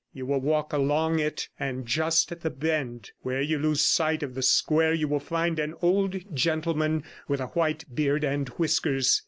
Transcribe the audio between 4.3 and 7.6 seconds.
the square you will find an old gentleman with a